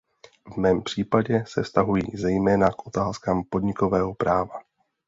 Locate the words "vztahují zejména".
1.63-2.69